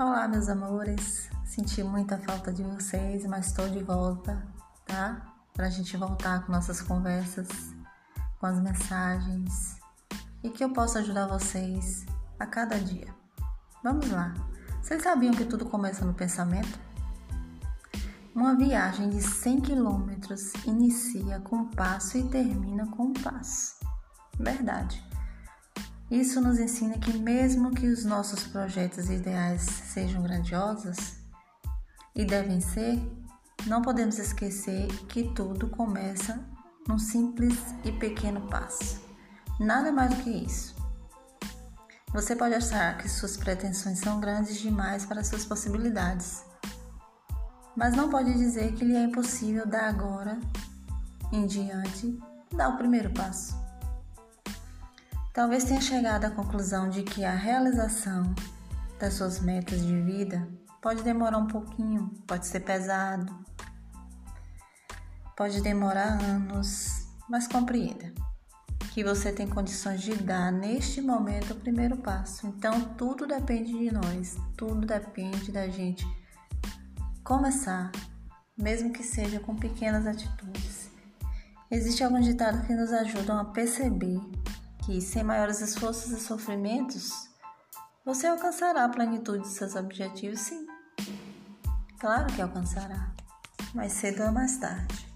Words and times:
Olá, 0.00 0.26
meus 0.26 0.48
amores. 0.48 1.28
Senti 1.44 1.82
muita 1.82 2.16
falta 2.16 2.50
de 2.50 2.62
vocês, 2.62 3.26
mas 3.26 3.48
estou 3.48 3.68
de 3.68 3.84
volta, 3.84 4.42
tá? 4.86 5.20
Pra 5.52 5.68
gente 5.68 5.94
voltar 5.94 6.42
com 6.42 6.52
nossas 6.52 6.80
conversas, 6.80 7.46
com 8.38 8.46
as 8.46 8.58
mensagens 8.58 9.76
e 10.42 10.48
que 10.48 10.64
eu 10.64 10.72
possa 10.72 11.00
ajudar 11.00 11.26
vocês 11.26 12.06
a 12.38 12.46
cada 12.46 12.78
dia. 12.80 13.14
Vamos 13.84 14.08
lá. 14.10 14.32
Vocês 14.80 15.02
sabiam 15.02 15.34
que 15.34 15.44
tudo 15.44 15.66
começa 15.66 16.02
no 16.02 16.14
pensamento? 16.14 16.80
Uma 18.34 18.56
viagem 18.56 19.10
de 19.10 19.20
100 19.20 19.60
quilômetros 19.60 20.54
inicia 20.64 21.40
com 21.40 21.56
um 21.56 21.70
passo 21.72 22.16
e 22.16 22.26
termina 22.26 22.86
com 22.86 23.02
um 23.02 23.12
passo. 23.12 23.74
Verdade. 24.38 25.09
Isso 26.10 26.40
nos 26.40 26.58
ensina 26.58 26.98
que, 26.98 27.16
mesmo 27.16 27.70
que 27.70 27.86
os 27.86 28.04
nossos 28.04 28.44
projetos 28.44 29.08
ideais 29.08 29.62
sejam 29.62 30.22
grandiosos 30.22 31.14
e 32.16 32.24
devem 32.24 32.60
ser, 32.60 33.00
não 33.66 33.80
podemos 33.80 34.18
esquecer 34.18 34.88
que 35.06 35.32
tudo 35.34 35.68
começa 35.68 36.40
num 36.88 36.98
simples 36.98 37.56
e 37.84 37.92
pequeno 37.92 38.40
passo. 38.48 39.00
Nada 39.60 39.92
mais 39.92 40.12
do 40.12 40.22
que 40.24 40.30
isso. 40.30 40.74
Você 42.12 42.34
pode 42.34 42.54
achar 42.54 42.98
que 42.98 43.08
suas 43.08 43.36
pretensões 43.36 44.00
são 44.00 44.18
grandes 44.18 44.58
demais 44.58 45.06
para 45.06 45.22
suas 45.22 45.44
possibilidades, 45.44 46.42
mas 47.76 47.94
não 47.94 48.10
pode 48.10 48.32
dizer 48.32 48.72
que 48.72 48.84
lhe 48.84 48.96
é 48.96 49.04
impossível 49.04 49.64
dar 49.64 49.88
agora 49.88 50.40
em 51.30 51.46
diante 51.46 52.18
dar 52.52 52.70
o 52.70 52.76
primeiro 52.76 53.10
passo. 53.10 53.59
Talvez 55.40 55.64
tenha 55.64 55.80
chegado 55.80 56.26
à 56.26 56.30
conclusão 56.30 56.90
de 56.90 57.02
que 57.02 57.24
a 57.24 57.34
realização 57.34 58.34
das 58.98 59.14
suas 59.14 59.40
metas 59.40 59.80
de 59.80 59.98
vida 60.02 60.46
pode 60.82 61.02
demorar 61.02 61.38
um 61.38 61.46
pouquinho, 61.46 62.10
pode 62.26 62.46
ser 62.46 62.60
pesado, 62.60 63.34
pode 65.34 65.62
demorar 65.62 66.22
anos, 66.22 67.08
mas 67.26 67.48
compreenda 67.48 68.12
que 68.92 69.02
você 69.02 69.32
tem 69.32 69.48
condições 69.48 70.02
de 70.02 70.14
dar 70.14 70.52
neste 70.52 71.00
momento 71.00 71.54
o 71.54 71.56
primeiro 71.56 71.96
passo. 71.96 72.46
Então 72.46 72.78
tudo 72.98 73.26
depende 73.26 73.72
de 73.72 73.90
nós, 73.90 74.36
tudo 74.58 74.86
depende 74.86 75.50
da 75.50 75.66
gente 75.68 76.06
começar, 77.24 77.90
mesmo 78.58 78.92
que 78.92 79.02
seja 79.02 79.40
com 79.40 79.56
pequenas 79.56 80.06
atitudes. 80.06 80.90
Existe 81.70 82.04
algum 82.04 82.20
ditado 82.20 82.66
que 82.66 82.74
nos 82.74 82.92
ajudam 82.92 83.38
a 83.38 83.44
perceber 83.46 84.20
que, 84.90 85.00
sem 85.00 85.22
maiores 85.22 85.60
esforços 85.60 86.10
e 86.10 86.18
sofrimentos, 86.18 87.30
você 88.04 88.26
alcançará 88.26 88.84
a 88.84 88.88
plenitude 88.88 89.44
de 89.44 89.48
seus 89.48 89.76
objetivos, 89.76 90.40
sim. 90.40 90.66
Claro 92.00 92.26
que 92.34 92.42
alcançará, 92.42 93.12
mais 93.72 93.92
cedo 93.92 94.24
ou 94.24 94.32
mais 94.32 94.56
tarde. 94.56 95.06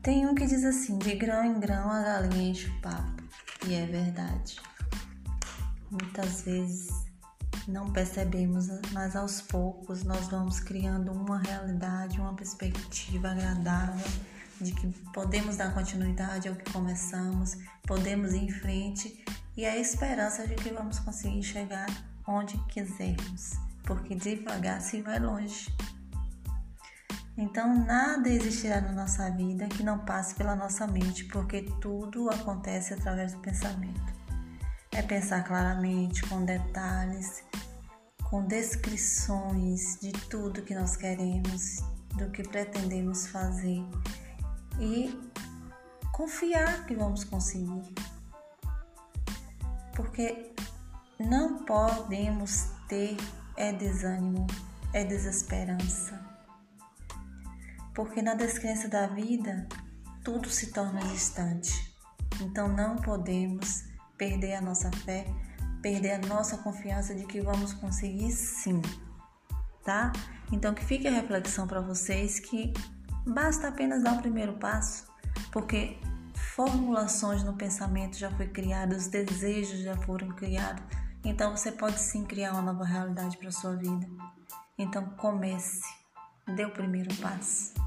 Tem 0.00 0.24
um 0.24 0.36
que 0.36 0.46
diz 0.46 0.64
assim: 0.64 0.98
de 0.98 1.16
grão 1.16 1.44
em 1.44 1.58
grão 1.58 1.90
a 1.90 2.00
galinha 2.00 2.50
enche 2.50 2.68
o 2.68 2.80
papo. 2.80 3.24
E 3.66 3.74
é 3.74 3.86
verdade. 3.86 4.60
Muitas 5.90 6.42
vezes 6.42 6.90
não 7.66 7.92
percebemos, 7.92 8.68
mas 8.92 9.16
aos 9.16 9.42
poucos 9.42 10.04
nós 10.04 10.28
vamos 10.28 10.60
criando 10.60 11.10
uma 11.10 11.38
realidade, 11.38 12.20
uma 12.20 12.34
perspectiva 12.34 13.32
agradável 13.32 14.06
de 14.60 14.72
que 14.72 14.86
podemos 15.12 15.56
dar 15.56 15.72
continuidade 15.72 16.48
ao 16.48 16.54
que 16.54 16.70
começamos, 16.72 17.56
podemos 17.86 18.32
ir 18.32 18.44
em 18.44 18.50
frente 18.50 19.24
e 19.56 19.64
a 19.64 19.76
esperança 19.76 20.46
de 20.46 20.54
que 20.54 20.70
vamos 20.70 20.98
conseguir 20.98 21.42
chegar 21.42 21.86
onde 22.26 22.56
quisermos, 22.68 23.52
porque 23.84 24.14
devagar 24.14 24.80
se 24.80 25.02
vai 25.02 25.18
longe. 25.18 25.74
Então, 27.36 27.74
nada 27.86 28.28
existirá 28.28 28.80
na 28.80 28.92
nossa 28.92 29.30
vida 29.30 29.66
que 29.66 29.82
não 29.82 29.98
passe 30.00 30.34
pela 30.34 30.54
nossa 30.54 30.86
mente, 30.86 31.24
porque 31.24 31.62
tudo 31.80 32.28
acontece 32.28 32.92
através 32.92 33.32
do 33.32 33.40
pensamento. 33.40 34.12
É 34.92 35.00
pensar 35.00 35.44
claramente, 35.44 36.22
com 36.28 36.44
detalhes, 36.44 37.42
com 38.24 38.44
descrições 38.44 39.98
de 40.00 40.12
tudo 40.12 40.62
que 40.62 40.74
nós 40.74 40.96
queremos, 40.96 41.82
do 42.16 42.30
que 42.30 42.42
pretendemos 42.42 43.26
fazer 43.28 43.82
e 44.80 45.16
confiar 46.12 46.86
que 46.86 46.94
vamos 46.94 47.24
conseguir. 47.24 47.94
Porque 49.94 50.52
não 51.18 51.64
podemos 51.64 52.70
ter 52.88 53.16
é 53.56 53.72
desânimo, 53.72 54.46
é 54.92 55.04
desesperança. 55.04 56.18
Porque 57.94 58.22
na 58.22 58.34
descrença 58.34 58.88
da 58.88 59.06
vida, 59.06 59.68
tudo 60.24 60.48
se 60.48 60.72
torna 60.72 61.00
distante. 61.00 61.94
Então 62.40 62.68
não 62.68 62.96
podemos 62.96 63.84
perder 64.16 64.54
a 64.54 64.60
nossa 64.60 64.90
fé, 64.90 65.26
perder 65.82 66.12
a 66.12 66.26
nossa 66.26 66.56
confiança 66.58 67.14
de 67.14 67.24
que 67.26 67.40
vamos 67.40 67.72
conseguir 67.74 68.32
sim, 68.32 68.80
tá? 69.84 70.12
Então 70.52 70.74
que 70.74 70.84
fique 70.84 71.06
a 71.06 71.10
reflexão 71.10 71.66
para 71.66 71.80
vocês 71.80 72.38
que 72.40 72.72
Basta 73.26 73.68
apenas 73.68 74.02
dar 74.02 74.14
o 74.14 74.20
primeiro 74.20 74.54
passo, 74.54 75.06
porque 75.52 75.98
formulações 76.34 77.42
no 77.42 77.54
pensamento 77.54 78.16
já 78.16 78.30
foi 78.30 78.48
criado, 78.48 78.92
os 78.92 79.08
desejos 79.08 79.80
já 79.80 79.96
foram 79.96 80.28
criados. 80.28 80.82
Então 81.24 81.56
você 81.56 81.70
pode 81.70 81.98
sim 81.98 82.24
criar 82.24 82.52
uma 82.52 82.62
nova 82.62 82.84
realidade 82.84 83.36
para 83.36 83.50
sua 83.50 83.76
vida. 83.76 84.06
Então 84.78 85.10
comece, 85.16 85.82
dê 86.54 86.64
o 86.64 86.70
primeiro 86.70 87.14
passo. 87.16 87.79